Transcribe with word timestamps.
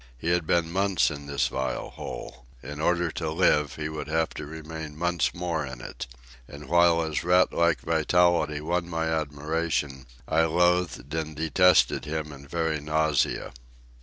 He 0.17 0.31
had 0.31 0.47
been 0.47 0.71
months 0.71 1.11
in 1.11 1.27
this 1.27 1.47
vile 1.47 1.91
hole. 1.91 2.47
In 2.63 2.81
order 2.81 3.11
to 3.11 3.29
live 3.29 3.75
he 3.75 3.87
would 3.87 4.07
have 4.07 4.29
to 4.29 4.47
remain 4.47 4.97
months 4.97 5.31
more 5.31 5.63
in 5.63 5.79
it. 5.79 6.07
And 6.47 6.67
while 6.67 7.01
his 7.03 7.23
rat 7.23 7.53
like 7.53 7.81
vitality 7.81 8.61
won 8.61 8.89
my 8.89 9.05
admiration, 9.09 10.07
I 10.27 10.45
loathed 10.45 11.13
and 11.13 11.35
detested 11.35 12.05
him 12.05 12.31
in 12.31 12.47
very 12.47 12.79
nausea. 12.81 13.53